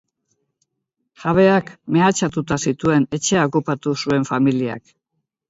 Jabeak 1.25 1.69
mehatxatuta 1.97 2.57
zituen 2.65 3.07
etxea 3.19 3.45
okupatu 3.51 3.95
zuen 4.03 4.27
familiak. 4.33 4.93